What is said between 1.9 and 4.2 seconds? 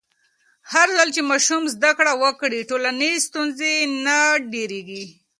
کړه وکړي، ټولنیز ستونزې نه